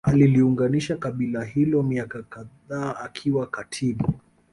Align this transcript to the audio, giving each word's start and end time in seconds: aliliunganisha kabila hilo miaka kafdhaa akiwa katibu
aliliunganisha 0.03 0.97
kabila 0.97 1.43
hilo 1.43 1.83
miaka 1.83 2.23
kafdhaa 2.23 2.95
akiwa 2.95 3.47
katibu 3.47 4.13